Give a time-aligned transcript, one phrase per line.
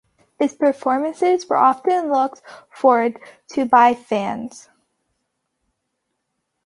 [0.39, 3.19] His performances were often looked forward
[3.49, 4.67] to by fans.